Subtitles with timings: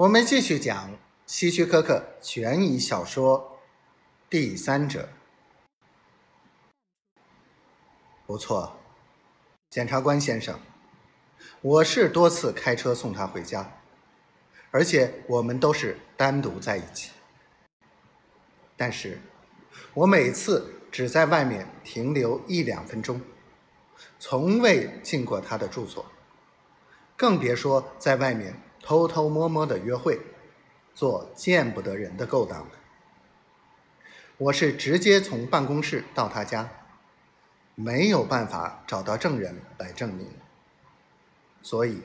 [0.00, 3.58] 我们继续讲希区柯克悬疑小说
[4.30, 5.10] 《第三者》。
[8.24, 8.78] 不错，
[9.68, 10.58] 检察官先生，
[11.60, 13.70] 我是多次开车送他回家，
[14.70, 17.10] 而且我们都是单独在一起。
[18.78, 19.20] 但是，
[19.92, 23.20] 我每次只在外面停留一两分钟，
[24.18, 26.06] 从未进过他的住所，
[27.18, 30.20] 更别说在外面偷偷摸摸的约会，
[30.94, 32.66] 做见不得人的勾当。
[34.38, 36.68] 我是直接从办公室到他家。
[37.76, 40.28] 没有办法找到证人来证明，
[41.62, 42.02] 所以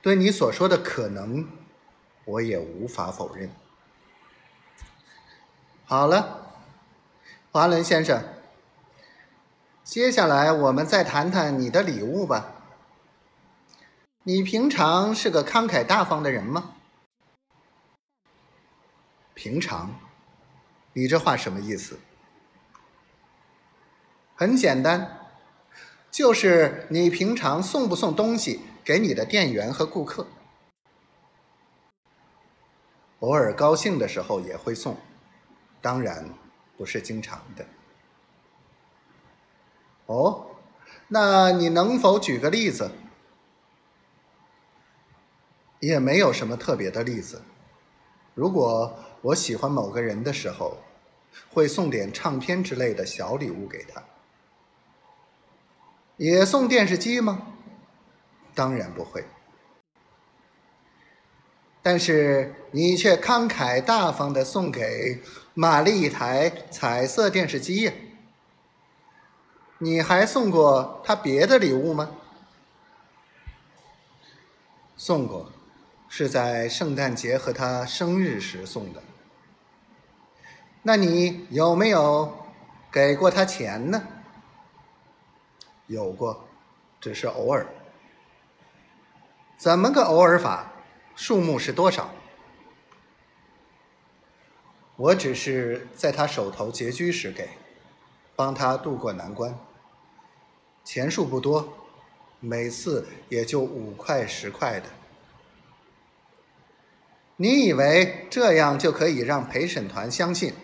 [0.00, 1.46] 对你所说的可能，
[2.24, 3.50] 我也无法否认。
[5.84, 6.54] 好了，
[7.52, 8.24] 华伦先生，
[9.82, 12.53] 接下来我们再谈谈你的礼物吧。
[14.26, 16.76] 你平常是个慷慨大方的人吗？
[19.34, 20.00] 平常？
[20.94, 21.98] 你这话什么意思？
[24.34, 25.28] 很简单，
[26.10, 30.26] 就是你平常送不送东西给你的店员和顾客？
[33.20, 34.96] 偶尔高兴的时候也会送，
[35.82, 36.30] 当然
[36.78, 37.66] 不是经常的。
[40.06, 40.46] 哦，
[41.08, 42.90] 那你能否举个例子？
[45.86, 47.42] 也没有什么特别的例子。
[48.34, 50.78] 如果我喜欢某个人的时候，
[51.50, 54.02] 会送点唱片之类的小礼物给他。
[56.16, 57.48] 也送电视机吗？
[58.54, 59.24] 当然不会。
[61.82, 65.20] 但是你却慷慨大方的送给
[65.52, 67.92] 玛丽一台彩色电视机呀。
[69.78, 72.10] 你还送过她别的礼物吗？
[74.96, 75.52] 送过，
[76.16, 79.02] 是在圣诞节和他生日时送的。
[80.80, 82.32] 那你有没有
[82.88, 84.00] 给过他钱呢？
[85.88, 86.46] 有过，
[87.00, 87.66] 只是偶尔。
[89.56, 90.70] 怎么个偶尔法？
[91.16, 92.08] 数目是多少？
[94.94, 97.48] 我只是在他手头拮据时给，
[98.36, 99.58] 帮他渡过难关。
[100.84, 101.76] 钱数不多，
[102.38, 104.88] 每次也就五块十块的。
[107.36, 110.54] 你以为这样就可以让陪审团相信，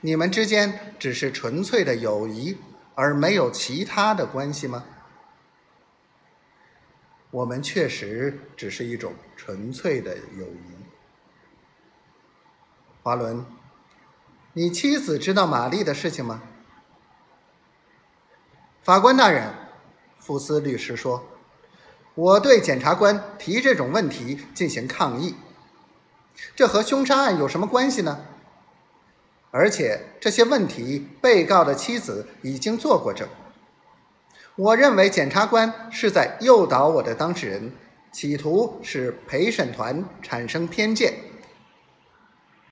[0.00, 2.56] 你们之间只是纯粹的友谊？
[2.96, 4.84] 而没有其他的关系吗？
[7.30, 10.74] 我们确实只是一种纯粹的友谊。
[13.02, 13.46] 华伦，
[14.52, 16.42] 你妻子知道玛丽的事情吗？
[18.82, 19.54] 法官大人，
[20.18, 21.26] 福斯律师说
[22.14, 25.34] ：“我对检察官提这种问题进行抗议。
[26.54, 28.20] 这和凶杀案有什么关系呢？”
[29.52, 33.26] 而且这些问题，被告的妻子已经作过证。
[34.54, 37.72] 我认为检察官是在诱导我的当事人，
[38.12, 41.14] 企图使陪审团产生偏见，